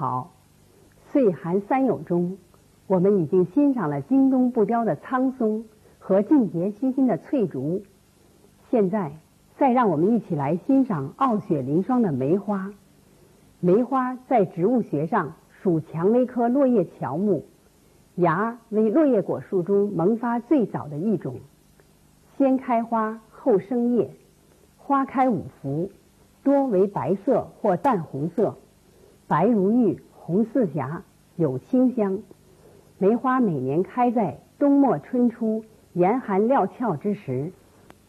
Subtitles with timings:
[0.00, 0.30] 好，
[1.12, 2.38] 岁寒三友中，
[2.86, 5.66] 我们已经欣赏了京东不凋的苍松
[5.98, 7.82] 和劲节虚心的翠竹，
[8.70, 9.12] 现在
[9.58, 12.72] 再让我们一起来欣赏傲雪凌霜的梅花。
[13.60, 17.44] 梅花在植物学上属蔷薇科落叶乔木，
[18.14, 21.40] 芽为落叶果树中萌发最早的一种，
[22.38, 24.12] 先开花后生叶，
[24.78, 25.90] 花开五福，
[26.42, 28.56] 多为白色或淡红色。
[29.30, 31.04] 白如玉，红似霞，
[31.36, 32.18] 有清香。
[32.98, 37.52] 梅花每年开在冬末春初严寒料峭之时。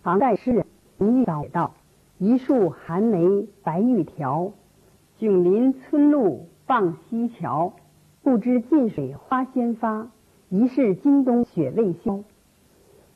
[0.02, 0.66] 唐代诗人
[0.98, 1.76] 林语写道
[2.18, 4.54] ：“一树寒梅白玉条，
[5.20, 7.74] 迥临村路傍溪桥。
[8.24, 10.08] 不知近水花先发，
[10.50, 12.22] 疑是今冬雪未消。”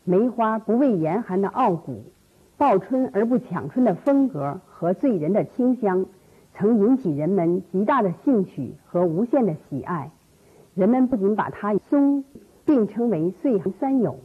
[0.05, 2.03] 梅花不畏严寒的傲骨，
[2.55, 6.05] 报春而不抢春的风格和醉人的清香。
[6.57, 10.11] 曾引起人们极大的兴趣和无限的喜爱。
[10.73, 12.23] 人们不仅把它与松
[12.65, 14.19] 并称为岁寒三友，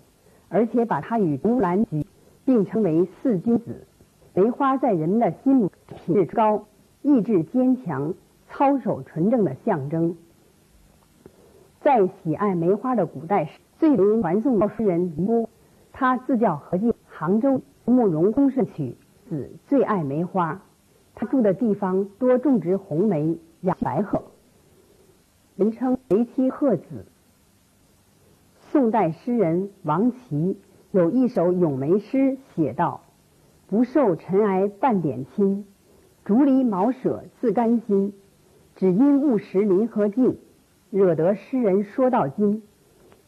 [0.48, 2.06] 而且把它与竹兰菊
[2.44, 3.86] 并称为四君子。
[4.32, 6.66] 梅花在人们的心目品质高、
[7.02, 8.14] 意志坚强、
[8.48, 10.16] 操守纯正的象征。
[11.80, 15.48] 在喜爱梅花的古代，最为传颂的诗人李波，
[15.92, 18.96] 他自叫何进，杭州慕容公氏娶
[19.28, 20.62] 子，最爱梅花。
[21.20, 24.22] 他住的地方多种植红梅、养白鹤，
[25.54, 27.04] 人称梅妻鹤子。
[28.72, 30.56] 宋代诗人王琦
[30.92, 33.02] 有一首咏梅诗，写道
[33.68, 35.66] ：“不受尘埃半点侵，
[36.24, 38.14] 竹篱茅舍自甘心。
[38.76, 40.38] 只因误食林和径，
[40.88, 42.62] 惹得诗人说到今。”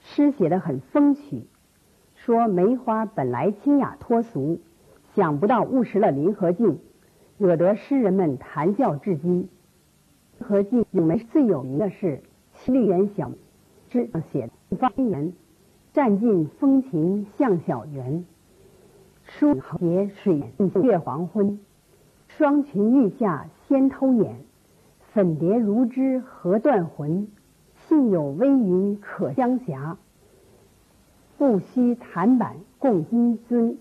[0.00, 1.42] 诗写得很风趣，
[2.14, 4.60] 说梅花本来清雅脱俗，
[5.14, 6.78] 想不到误食了林和径。
[7.42, 9.48] 惹得诗人们谈笑至今。
[10.38, 12.06] 和记咏梅最有名的是
[12.54, 13.32] 《七律园小
[13.90, 15.32] 诗》上写的：“方言
[15.92, 18.24] 占尽风情向小园，
[19.24, 20.52] 疏斜水
[20.84, 21.58] 月黄昏。
[22.28, 24.36] 双裙欲下先偷眼，
[25.12, 27.26] 粉蝶如织何断魂？
[27.88, 29.96] 幸有微云可相挟，
[31.38, 33.78] 不须檀板共金樽。”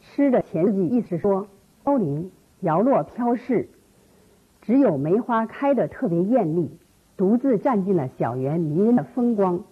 [0.00, 1.48] 诗的前句意思说，
[1.82, 2.30] 高林。
[2.60, 3.68] 摇落飘逝，
[4.62, 6.70] 只有梅花开得特别艳丽，
[7.16, 9.64] 独自占尽了小园迷人的风光。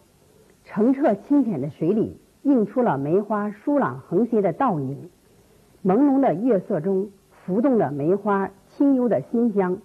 [0.65, 5.11] 澄澈清浅的水里映出了梅花疏朗横斜的倒影，
[5.85, 9.79] 朦胧的月色中浮动着梅花清幽的馨香。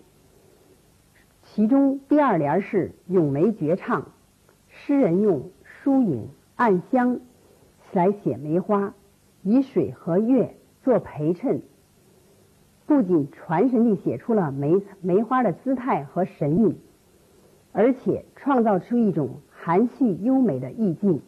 [1.42, 4.08] 其中第二联是咏梅绝唱，
[4.70, 7.20] 诗人用疏影暗香
[7.92, 8.94] 来写梅花，
[9.42, 11.62] 以水和月做陪衬。
[12.86, 16.76] 不仅传神地写出了梅梅花的姿态和神韵，
[17.72, 21.22] 而且创造出一种含蓄优美的意境。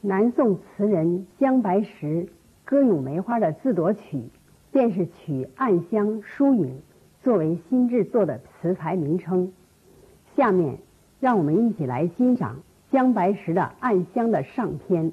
[0.00, 2.28] 南宋词人姜白石
[2.64, 4.22] 歌咏梅花的自夺曲，
[4.72, 6.80] 便是取“暗香”“疏影”
[7.22, 9.52] 作为新制作的词牌名称。
[10.36, 10.78] 下面，
[11.18, 12.60] 让我们一起来欣赏
[12.90, 15.12] 姜白石的《暗香》的上篇。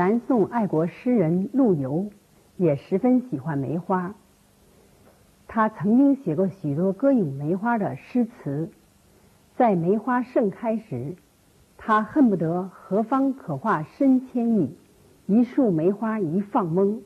[0.00, 2.08] 南宋爱国诗人陆游
[2.56, 4.14] 也十分喜欢梅花，
[5.46, 8.70] 他曾经写过许多歌咏梅花的诗词。
[9.56, 11.16] 在梅花盛开时，
[11.76, 14.74] 他恨不得何方可化身千亿，
[15.26, 17.02] 一束梅花一放翁。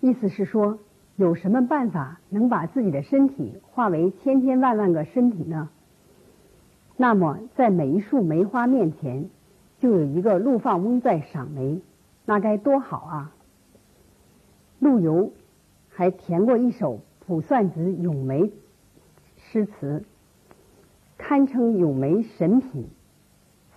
[0.00, 0.80] 意思是说，
[1.14, 5.68] 有什么办法能把自己的身体化为千千万万个身体呢？
[6.96, 9.30] 那么，在每一束梅花面前，
[9.80, 11.80] 就有一个陆放翁在赏梅，
[12.24, 13.34] 那该多好啊！
[14.78, 15.32] 陆游
[15.88, 16.94] 还填过一首
[17.26, 18.42] 《卜算子·咏梅》
[19.36, 20.04] 诗词。
[21.16, 22.88] 堪称咏梅神品，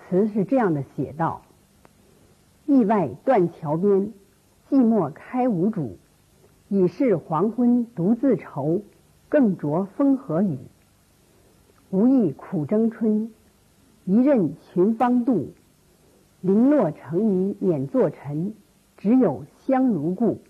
[0.09, 1.41] 词是这样的写道
[2.65, 4.13] ：“驿外断桥边，
[4.69, 5.97] 寂寞开无主。
[6.69, 8.81] 已是黄昏独自愁，
[9.27, 10.57] 更着风和雨。
[11.89, 13.33] 无意苦争春，
[14.05, 15.47] 一任群芳妒。
[16.41, 18.53] 零落成泥碾作尘，
[18.97, 20.41] 只有香如故。”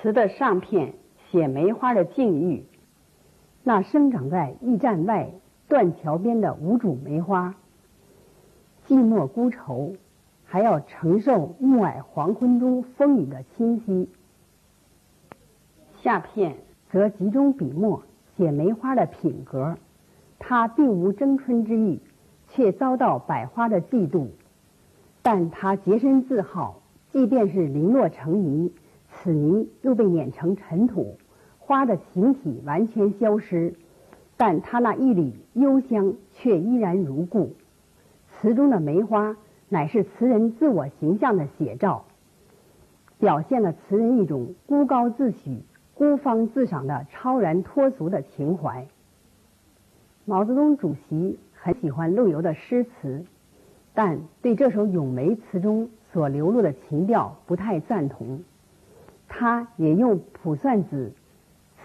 [0.00, 0.94] 词的上片
[1.30, 2.64] 写梅花的境遇，
[3.62, 5.30] 那生长在驿站外。
[5.68, 7.54] 断桥边的无主梅花，
[8.86, 9.94] 寂寞孤愁，
[10.44, 14.10] 还要承受暮霭黄昏中风雨的侵袭。
[16.02, 16.56] 下片
[16.90, 18.02] 则集中笔墨
[18.36, 19.78] 写梅花的品格，
[20.38, 22.02] 它并无争春之意，
[22.50, 24.26] 却遭到百花的嫉妒。
[25.22, 28.72] 但他洁身自好，即便是零落成泥，
[29.08, 31.16] 此泥又被碾成尘土，
[31.58, 33.74] 花的形体完全消失。
[34.36, 37.52] 但他那一缕幽香却依然如故。
[38.26, 39.36] 词中的梅花
[39.68, 42.04] 乃是词人自我形象的写照，
[43.20, 45.60] 表现了词人一种孤高自许、
[45.94, 48.88] 孤芳自赏的超然脱俗的情怀。
[50.24, 53.24] 毛泽东主席很喜欢陆游的诗词，
[53.94, 58.42] 但对这首咏梅词中所流露的情调不太赞同。
[59.28, 61.12] 他也用《卜算子》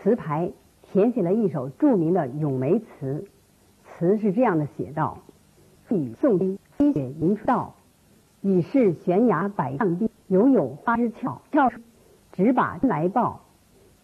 [0.04, 0.52] 词牌。
[0.90, 3.26] 填写了一首著名的咏梅词，
[3.84, 5.18] 词是这样的写道
[5.92, 7.76] ：“雨送冰，飞雪迎春到，
[8.40, 11.42] 已是悬崖百丈冰，犹有花枝俏。
[11.52, 11.70] 俏，
[12.32, 13.42] 只把春来报。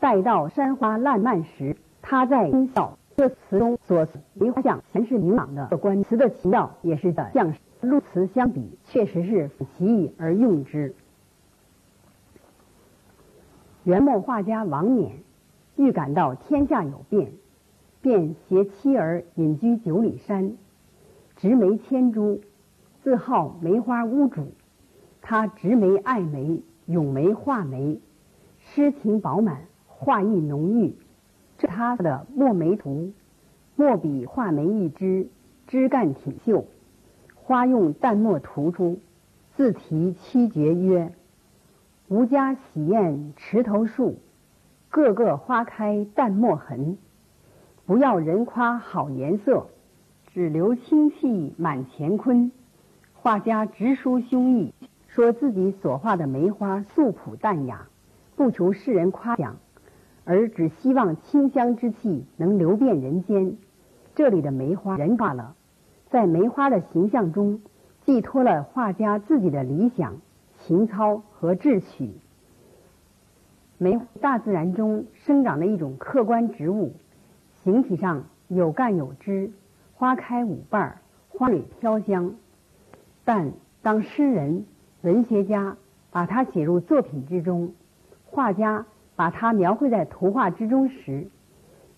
[0.02, 7.54] 待到山花烂漫时，他在惊笑。”这词中所梅花像全是明朗的观，词的情调也是的像
[7.84, 10.96] 陆词相比，确实是其意而用之。
[13.84, 15.12] 元末画家王冕。
[15.76, 17.32] 预感到天下有变，
[18.00, 20.54] 便携妻儿隐居九里山，
[21.36, 22.42] 植梅千株，
[23.02, 24.50] 自号梅花屋主。
[25.24, 28.00] 他植梅爱梅，咏梅画梅，
[28.60, 30.94] 诗情饱满，画意浓郁。
[31.58, 33.14] 这他的墨梅图，
[33.76, 35.28] 墨笔画梅一枝，
[35.66, 36.68] 枝干挺秀，
[37.54, 38.98] 花用淡墨涂出，
[39.56, 41.14] 自题七绝曰
[42.10, 44.16] ：“吾家喜宴池头树。”
[44.90, 46.98] 个个花开淡墨痕，
[47.86, 49.68] 不要人夸好颜色，
[50.34, 52.52] 只留清气满乾坤。
[53.14, 54.72] 画家直抒胸臆，
[55.08, 57.88] 说自己所画的梅花素朴淡雅，
[58.36, 59.58] 不求世人夸奖，
[60.26, 63.58] 而只希望清香之气能流遍人间。
[64.16, 65.54] 这里的梅花人罢了，
[66.14, 67.60] 在梅花的形象中，
[68.06, 70.18] 寄托了画家自己的理想、
[70.60, 72.12] 情操和志趣。
[73.80, 76.94] 梅大自然中生长的一种客观植物，
[77.64, 79.50] 形体上有干有枝，
[79.96, 82.36] 花开五瓣，花蕊飘香。
[83.26, 83.52] 但
[83.82, 84.68] 当诗人、
[85.02, 85.78] 文学家
[86.12, 87.74] 把它写入作品之中，
[88.28, 91.26] 画家把它描绘在图画之中时，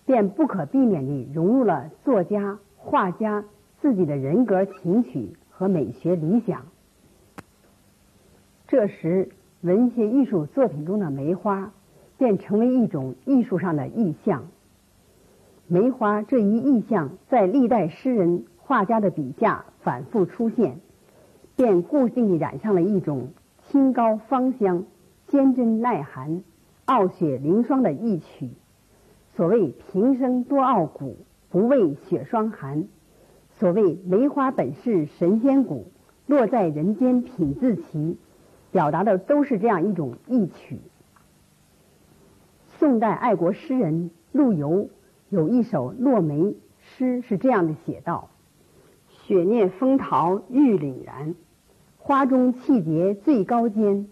[0.06, 3.44] 便不可避免地融入了作家、画家
[3.86, 6.66] 自己的人格情趣和美学理想。
[8.66, 9.28] 这时，
[9.60, 11.70] 文学艺术作品中的梅花。
[12.18, 14.46] 便成为一种艺术上的意象。
[15.68, 20.80] 梅花这一意象在历代诗人、画家的笔下反复出现，
[21.56, 23.28] 便固定地染上了一种
[23.68, 24.86] 清高芳香、
[25.28, 26.42] 坚贞耐寒、
[26.86, 28.48] 傲雪凌霜的意趣。
[29.36, 31.18] 所谓“平生多傲骨，
[31.50, 32.88] 不畏雪霜寒”，
[33.58, 35.90] 所谓“梅花本是神仙骨，
[36.26, 38.18] 落在人间品自奇”，
[38.70, 40.78] 表达的都是这样一种意趣。
[42.78, 44.90] 宋代爱国诗人陆游
[45.30, 48.28] 有一首落梅诗，是这样的写道
[49.08, 51.34] ：“雪念风桃玉凛然，
[51.96, 54.06] 花中气节最高坚。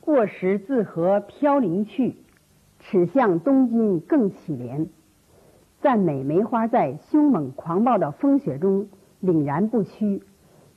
[0.00, 2.16] 过时自和飘零去，
[2.80, 4.86] 齿向东京更乞怜。”
[5.80, 8.88] 赞美梅花在凶猛狂暴的风雪中
[9.22, 10.22] 凛然不屈，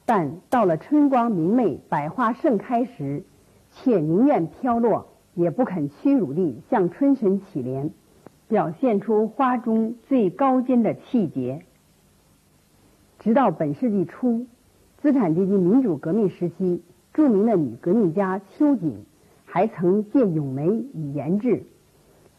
[0.05, 3.23] 但到了春光明媚、百花盛开时，
[3.71, 7.89] 却宁愿飘落，也不肯屈辱地向春神乞怜，
[8.47, 11.65] 表现出花中最高坚的气节。
[13.17, 14.45] 直到本世纪初，
[14.97, 19.05] 资产阶级民主革命时期，著名的女革命家秋瑾
[19.45, 21.63] 还曾借咏梅以言志，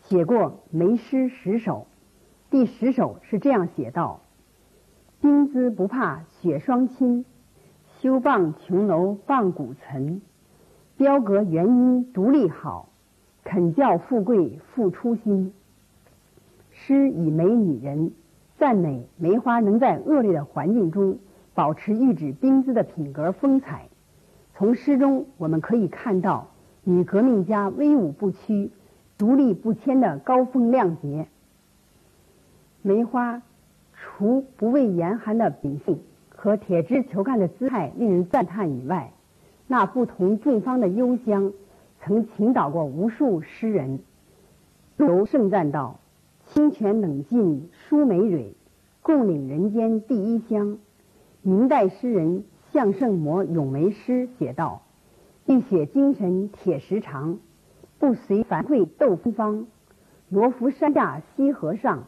[0.03, 1.89] 写过梅诗十首。
[2.53, 4.21] 第十首是这样写道
[5.23, 7.25] ：“冰姿不怕雪霜侵，
[7.99, 10.21] 修傍琼楼傍古岑。
[10.99, 12.91] 标格原因独立好，
[13.43, 15.55] 肯教富贵复初心。”
[16.73, 18.13] 诗以美女人，
[18.59, 21.21] 赞美梅花能在恶劣的环境中
[21.55, 23.89] 保持玉指冰姿的品格风采。
[24.55, 26.49] 从诗中我们可以看到
[26.85, 28.71] 女革命家威武不屈、
[29.17, 31.29] 独立不迁的高风亮节。
[32.85, 33.43] 梅花
[33.95, 39.13] 除不畏严寒的秉性和铁枝球干的姿态令人赞叹以外，
[39.69, 41.53] 那不同众芳的幽香，
[42.01, 44.01] 曾倾倒过无数诗人。
[44.97, 46.01] 陆游盛赞道
[46.47, 48.57] ：“清泉冷浸疏梅蕊，
[49.01, 50.79] 共领人间第一香。”
[51.43, 54.83] 明代诗人向圣谟咏梅诗写道
[55.47, 57.39] ：“浴血精神铁石长，
[58.01, 59.69] 不随凡会斗芬芳。
[60.29, 62.05] 罗浮山下西河上。”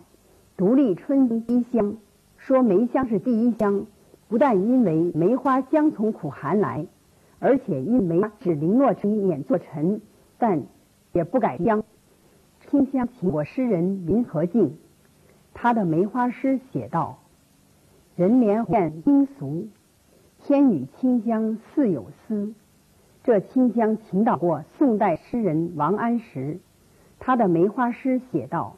[0.57, 1.97] 独立春一香，
[2.37, 3.87] 说梅香是第一香，
[4.29, 6.87] 不但因为梅花香从苦寒来，
[7.41, 10.01] 而且因梅只零落成碾作尘，
[10.39, 10.63] 但
[11.13, 11.83] 也不改香。
[12.61, 14.77] 清香情我诗人林和靖，
[15.55, 17.19] 他的梅花诗写道
[18.15, 19.67] ：“人怜见阴俗，
[20.39, 22.55] 天与清香似有丝。”
[23.25, 26.61] 这清香倾倒过宋代诗人王安石，
[27.19, 28.77] 他的梅花诗写道。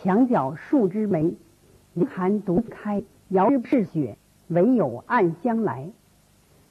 [0.00, 1.34] 墙角数枝梅，
[1.94, 3.02] 凌寒独自开。
[3.30, 5.90] 遥知是雪，唯有暗香来。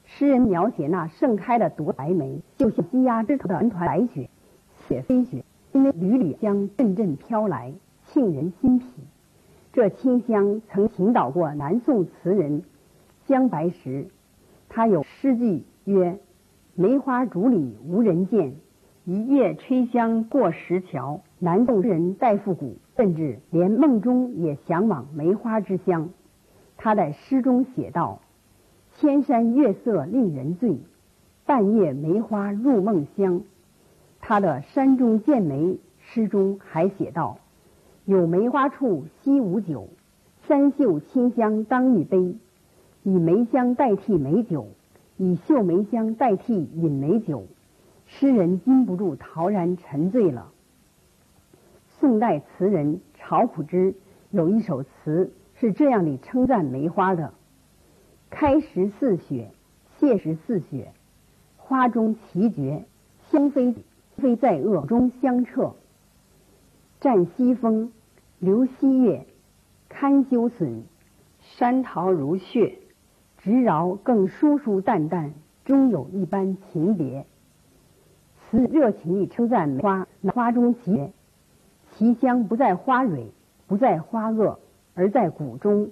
[0.06, 4.30] 诗人描写那盛开的夺白梅，就像积压枝头的团团白雪，
[4.88, 7.74] 雪飞雪，因为缕缕香阵阵飘来，
[8.06, 8.86] 沁人心脾。
[9.74, 12.62] 这清香曾倾倒过南宋词人
[13.26, 14.08] 姜白石，
[14.70, 16.18] 他有诗句曰
[16.74, 18.54] ：“梅花竹里无人见。”
[19.04, 26.10] 一夜吹香过石桥，南宋人戴复古甚至连梦中也向往梅花之乡。
[26.76, 28.20] 他在诗中写道
[28.98, 30.78] ：“千山月色令人醉，
[31.46, 33.42] 半夜梅花入梦乡。”
[34.20, 35.62] 他的《山中见梅》
[36.00, 37.38] 诗中还写道
[38.04, 39.88] ：“有梅花处惜无酒，
[40.48, 42.34] 三秀清香当一杯。
[43.04, 44.66] 以梅香代替美酒，
[45.16, 47.44] 以秀梅香代替饮美酒。”
[48.06, 50.50] 诗人禁不住陶然沉醉了。
[52.00, 53.94] 宋代词人曹普之
[54.30, 57.34] 有一首词是这样的称赞梅花的
[58.30, 59.50] ：“开时似雪，
[59.98, 60.92] 谢时似雪，
[61.56, 62.84] 花中奇绝，
[63.30, 63.74] 香飞
[64.16, 65.74] 飞在萼中香彻。
[67.00, 67.92] 占西风，
[68.38, 69.26] 流西月，
[69.88, 70.82] 堪修损，
[71.40, 72.78] 山桃如血，
[73.38, 75.32] 直饶更疏疏淡淡，
[75.64, 77.26] 终有一般情别。”
[78.50, 81.10] 词热情地称赞梅花，花中奇，
[81.98, 83.32] 其香不在花蕊，
[83.66, 84.58] 不在花萼，
[84.94, 85.90] 而在骨中。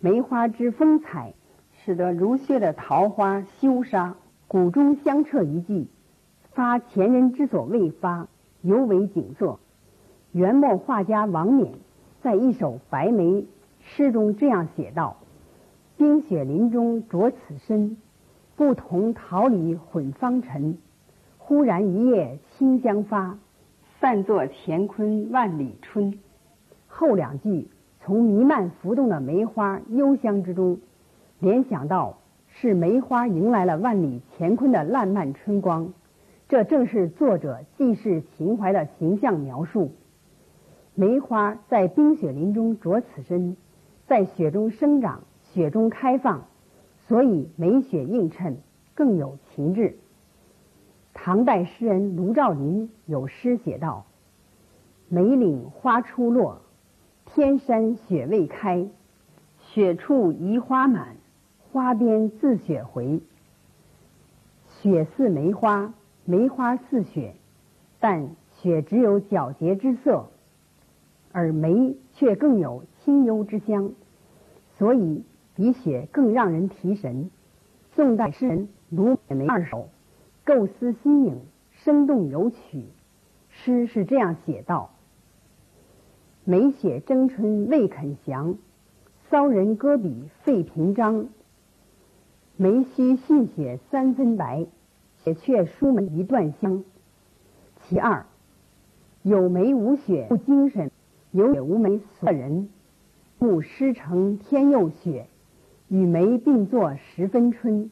[0.00, 1.32] 梅花之风采，
[1.70, 4.16] 使得如血的桃花羞杀，
[4.48, 5.86] 骨中香彻一季，
[6.50, 8.26] 发前人之所未发，
[8.62, 9.60] 尤为景色。
[10.32, 11.74] 元末画家王冕
[12.20, 13.22] 在一首《白梅》
[13.78, 15.18] 诗中这样写道
[15.96, 17.96] ：“冰雪林中着此身，
[18.56, 20.78] 不同桃李混芳尘。”
[21.38, 23.38] 忽然一夜清香发，
[24.00, 26.20] 散作乾坤万里春。
[26.86, 27.68] 后两句
[28.00, 30.78] 从弥漫浮动的梅花幽香之中，
[31.40, 35.92] 联想到是梅花迎来了万里乾坤的烂漫春光。
[36.48, 39.90] 这正是作者济世情怀的形象描述。
[40.94, 43.56] 梅花在冰雪林中着此身，
[44.06, 46.44] 在雪中生长，雪中开放，
[47.08, 48.58] 所以梅雪映衬，
[48.94, 49.96] 更有情致。
[51.20, 54.06] 唐代诗人卢照邻有诗写道
[55.10, 56.62] ：“梅岭花初落，
[57.26, 58.88] 天山雪未开。
[59.58, 61.16] 雪处移花满，
[61.70, 63.20] 花边自雪回。
[64.80, 65.92] 雪似梅花，
[66.24, 67.34] 梅花似雪，
[67.98, 70.28] 但雪只有皎洁之色，
[71.32, 73.90] 而梅却更有清幽之香，
[74.78, 75.24] 所以
[75.56, 77.28] 比雪更让人提神。”
[77.96, 79.88] 宋代诗人卢美梅二首。
[80.48, 82.84] 构思新颖，生动有趣。
[83.50, 84.92] 诗是这样写道
[86.42, 88.56] ：“梅雪争春未肯降，
[89.28, 91.28] 骚人搁笔费评章。
[92.56, 94.66] 梅须逊雪三分白，
[95.22, 96.82] 雪却输梅一段香。
[97.82, 98.24] 其二，
[99.22, 100.90] 有梅无雪不精神，
[101.30, 102.70] 有雪无梅所人。
[103.38, 105.26] 故诗成天又雪，
[105.88, 107.90] 与梅并作十分春。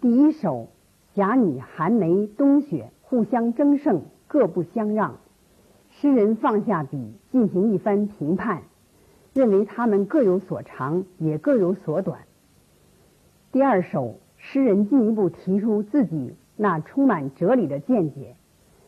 [0.00, 0.68] 第一首，
[1.14, 5.16] 甲女寒梅冬雪互相争胜，各不相让。
[5.88, 8.62] 诗人放下笔，进行一番评判，
[9.32, 12.20] 认为他们各有所长，也各有所短。
[13.50, 18.36] 第二首，诗人进一步提出自己那充满哲理的见解，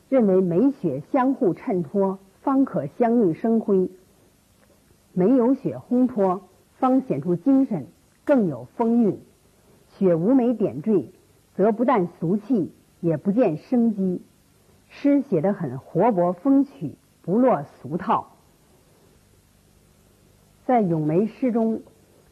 [0.08, 3.88] 认为梅雪相互衬托，方可相映生辉；
[5.12, 6.42] 梅有雪烘托，
[6.78, 7.86] 方显出精神，
[8.24, 9.18] 更有风韵。
[9.88, 11.12] 雪无梅点缀，
[11.54, 14.22] 则不但俗气，也不见生机。
[14.88, 16.96] 诗写得很活泼风趣。
[17.24, 18.32] 不落俗套，
[20.66, 21.82] 在咏梅诗中，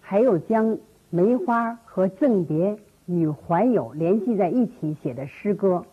[0.00, 0.78] 还有将
[1.10, 5.86] 梅花和赠别与怀友联系在一起写的诗歌。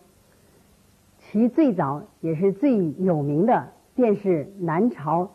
[1.20, 5.30] 其最早也是最有名的，便是南朝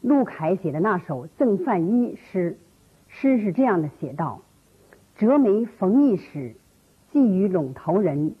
[0.00, 2.58] 陆凯写的那首《赠范一》诗。
[3.06, 4.42] 诗是这样的写道
[5.18, 6.54] ：“折梅逢驿使，
[7.12, 8.34] 寄于陇头人。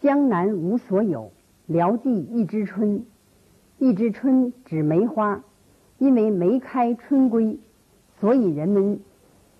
[0.00, 1.30] 江南无所有。”
[1.68, 3.04] 聊寄一枝春，
[3.78, 5.44] 一枝春指梅花，
[5.98, 7.58] 因为梅开春归，
[8.20, 9.00] 所以人们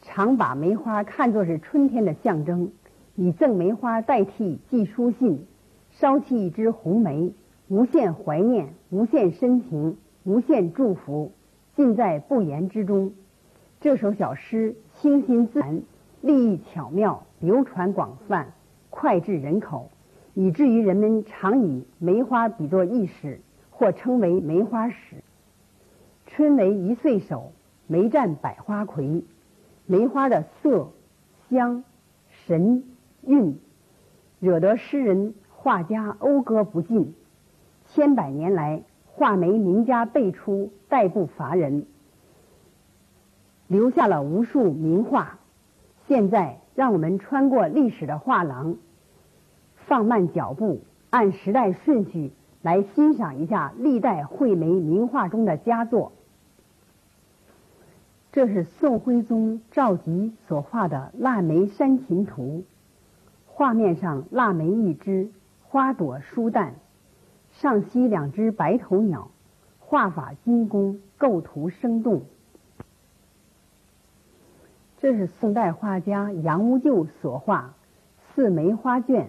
[0.00, 2.72] 常把梅花看作是春天的象征，
[3.14, 5.44] 以赠梅花代替寄书信，
[5.92, 7.34] 捎去一枝红梅，
[7.68, 11.32] 无限怀念，无限深情，无限祝福，
[11.76, 13.12] 尽在不言之中。
[13.82, 15.82] 这首小诗清新自然，
[16.28, 18.52] 立意巧妙，流传广泛，
[18.90, 19.88] 脍炙人口。
[20.34, 25.24] 以至于人们常以梅花比作一史，或称为梅花史。
[26.26, 27.52] 春梅一岁首，
[27.86, 29.24] 梅占百花魁。
[29.86, 30.90] 梅花的色、
[31.48, 31.82] 香、
[32.28, 32.84] 神、
[33.22, 33.58] 韵，
[34.38, 37.14] 惹得诗人画家讴歌不尽。
[37.86, 41.86] 千百年来，画梅名家辈出，代不乏人，
[43.66, 45.37] 留下了无数名画。
[46.08, 48.76] 现在，让我们穿过历史的画廊。
[49.86, 56.12] 放慢脚步，按时代顺序来欣赏一下历代绘梅名画中的佳作。
[58.32, 62.42] 这是宋徽宗赵佶所画的《腊梅山琴图》，
[63.46, 65.28] 画面上腊梅一枝，
[65.62, 66.76] 花朵疏淡，
[67.50, 69.30] 上栖两只白头鸟，
[69.78, 72.22] 画法精工，构图生动。
[75.00, 77.74] 这是宋代画家杨无咎所画
[78.34, 79.26] 《四梅花卷》。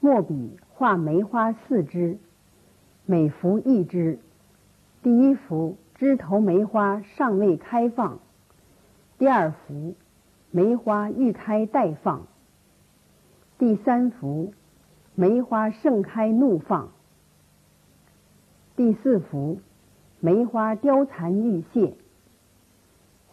[0.00, 2.18] 墨笔画梅花四枝，
[3.04, 4.18] 每幅一枝。
[5.02, 8.20] 第一幅枝头梅花尚未开放，
[9.18, 9.94] 第二幅
[10.50, 12.26] 梅花欲开待放，
[13.58, 14.54] 第三幅
[15.14, 16.88] 梅花盛开怒放，
[18.76, 19.58] 第四幅
[20.20, 21.96] 梅花凋残欲谢。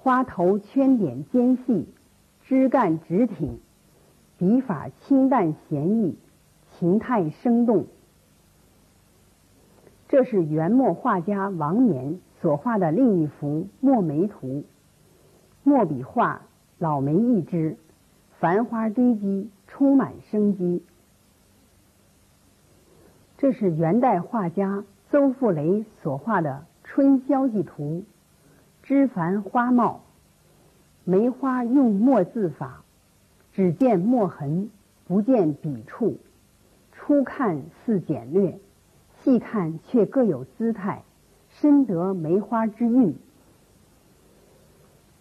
[0.04, 1.88] 花头圈点尖细，
[2.44, 3.60] 枝干直挺，
[4.40, 6.18] 笔法清淡闲逸。
[6.80, 7.86] 形态生动，
[10.08, 14.64] 这是元末画家王冕所画的另一幅墨梅图。
[15.64, 16.42] 墨笔画
[16.80, 17.78] 老梅一枝，
[18.40, 20.82] 繁花堆积，充满生机。
[23.38, 28.04] 这是元代画家邹复雷所画的春宵记图。
[28.84, 30.02] 枝繁花茂，
[31.06, 32.84] 梅花用墨字法，
[33.54, 34.70] 只见墨痕，
[35.08, 36.18] 不见笔触。
[36.92, 38.60] 初看似简略，
[39.24, 41.04] 细看却各有姿态，
[41.50, 43.16] 深得梅花之韵。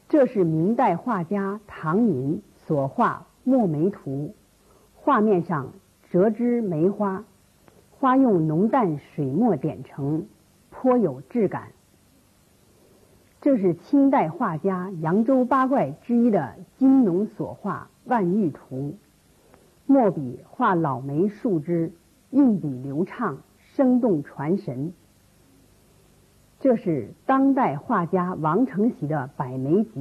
[0.09, 4.35] 这是明代画家唐寅所画墨梅图，
[4.95, 5.73] 画面上
[6.11, 7.25] 折枝梅花，
[7.91, 10.27] 花用浓淡水墨点成，
[10.71, 11.69] 颇有质感。
[13.43, 18.97] 这是清代画家扬州八怪之一的金农所画万玉图。
[19.87, 21.93] 墨笔画老梅树枝，
[22.31, 23.39] 运笔流畅，
[23.75, 24.93] 生动传神。
[26.61, 30.01] 这是当代画家王承禧的《百梅集》。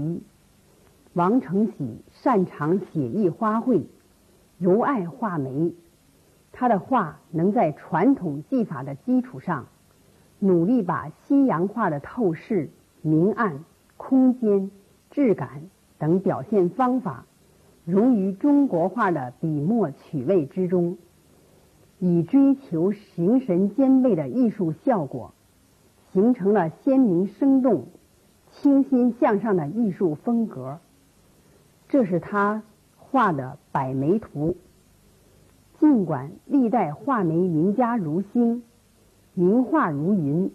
[1.13, 3.84] 王承禧擅长写意花卉，
[4.58, 5.73] 尤爱画梅。
[6.52, 9.67] 他的画能在传统技法的基础上，
[10.39, 12.69] 努力把西洋画的透视、
[13.01, 13.63] 明暗、
[13.97, 14.71] 空间、
[15.12, 17.25] 质感等表现方法。
[17.85, 20.97] 融于中国画的笔墨趣味之中，
[21.97, 25.33] 以追求形神兼备的艺术效果，
[26.12, 27.88] 形成了鲜明生动、
[28.51, 30.79] 清新向上的艺术风格。
[31.88, 32.62] 这是他
[32.95, 34.55] 画的百眉图。
[35.79, 38.62] 尽管历代画眉名家如星，
[39.33, 40.51] 名画如云，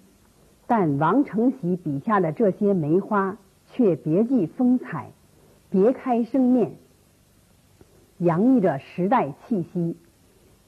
[0.66, 3.37] 但王承喜笔下的这些梅花
[3.72, 5.11] 却别具风采，
[5.70, 6.72] 别开生面，
[8.18, 9.96] 洋溢着时代气息，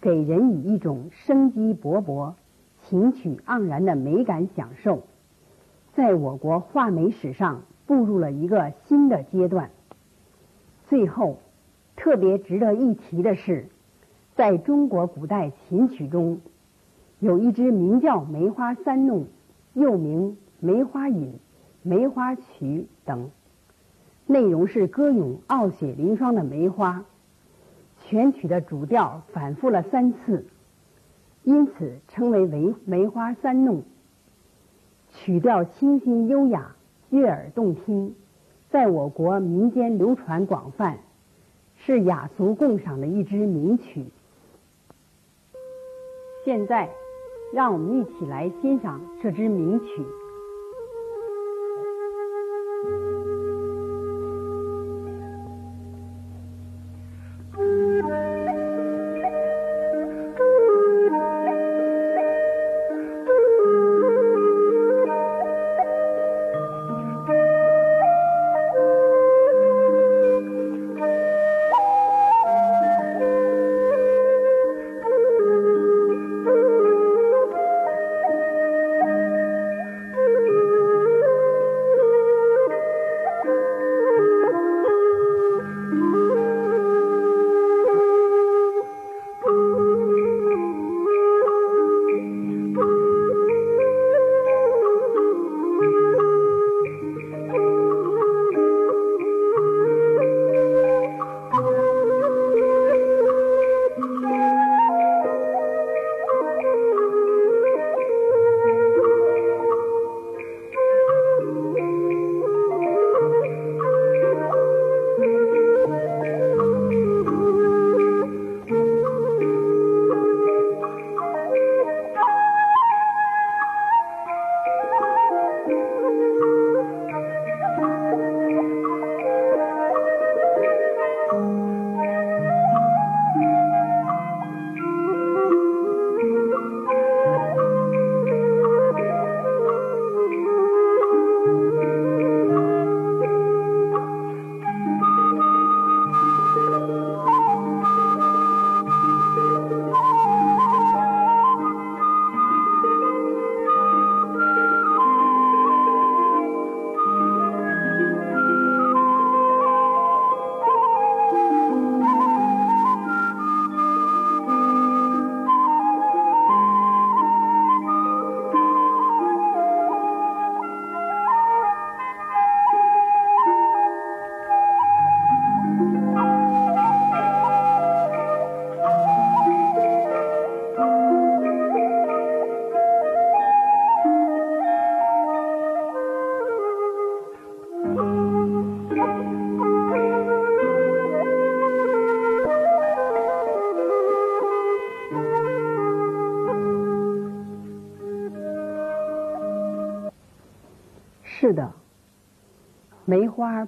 [0.01, 2.35] 给人以一种生机勃勃、
[2.83, 5.03] 情趣盎然的美感享受，
[5.95, 9.71] 在我国画眉史上步入了一个新的阶段。
[10.89, 11.39] 最后，
[11.97, 13.69] 特别值得一提的是，
[14.35, 16.41] 在中国古代琴曲中，
[17.19, 19.21] 有一支名叫《梅花三弄》，
[19.77, 21.27] 又名《梅花引》
[21.83, 22.43] 《梅花曲》
[23.05, 23.31] 等，
[24.25, 27.05] 内容是歌咏傲雪凌霜的梅花。
[28.01, 30.47] 全曲的主调反复了三次，
[31.43, 33.81] 因此称为《梅梅花三弄》。
[35.11, 36.75] 曲调清新优雅，
[37.11, 38.15] 悦耳动听。
[38.71, 41.01] 在我国民间流传广泛，
[41.77, 44.07] 是雅俗共赏的一支名曲。
[46.47, 46.89] 现在，
[47.57, 50.05] 让我们一起来欣赏这支名曲。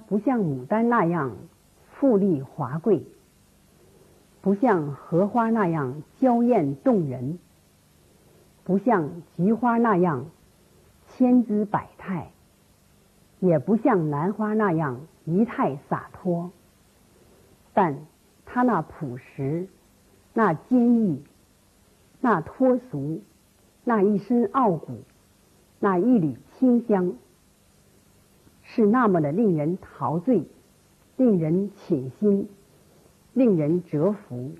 [0.07, 1.35] 不像牡丹那样
[1.91, 3.03] 富丽华贵，
[4.41, 7.39] 不像荷花那样娇艳动人，
[8.63, 10.25] 不像菊花那样
[11.09, 12.31] 千姿百态，
[13.39, 16.51] 也不像兰花那样仪态洒脱。
[17.73, 17.97] 但
[18.45, 19.67] 它那朴实、
[20.33, 21.23] 那坚毅、
[22.21, 23.21] 那脱俗、
[23.83, 25.01] 那一身傲骨、
[25.79, 27.13] 那一缕清香。
[28.71, 30.43] 是那么的令人陶醉，
[31.17, 32.47] 令人倾心，
[33.33, 34.51] 令人折服。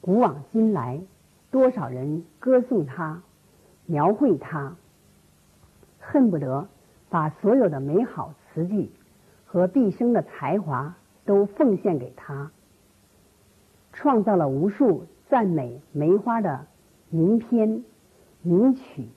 [0.00, 1.00] 古往今来，
[1.52, 3.22] 多少人歌颂他，
[3.86, 4.74] 描绘他，
[6.00, 6.66] 恨不得
[7.08, 8.90] 把所有的美好词句
[9.46, 12.50] 和毕生的才华都奉献给他，
[13.92, 16.66] 创造了无数赞美梅花的
[17.10, 17.84] 名篇、
[18.42, 19.08] 名曲、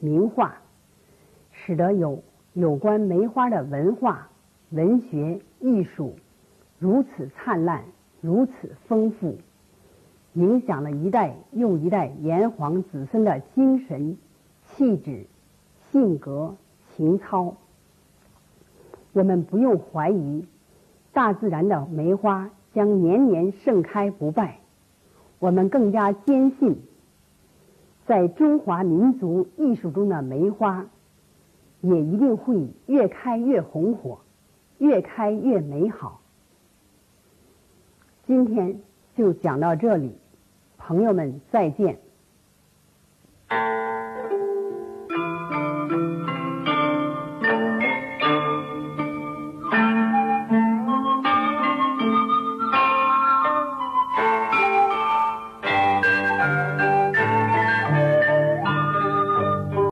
[0.00, 0.56] 名画，
[1.52, 2.24] 使得有。
[2.52, 4.28] 有关梅花的文化、
[4.70, 6.16] 文学、艺术
[6.78, 7.84] 如此灿烂，
[8.20, 9.36] 如此丰富，
[10.32, 14.16] 影响了一代又一代炎黄子孙的精神、
[14.64, 15.26] 气质、
[15.92, 16.56] 性格、
[16.96, 17.54] 情操。
[19.12, 20.44] 我们不用怀疑，
[21.12, 24.58] 大自然的梅花将年年盛开不败。
[25.38, 26.80] 我们更加坚信，
[28.06, 30.86] 在中华民族艺术中的梅花，
[31.80, 34.20] 也一定会越开越红火，
[34.78, 36.20] 越开越美好。
[38.26, 38.80] 今天
[39.16, 40.16] 就讲到这里，
[40.78, 41.98] 朋友们再见。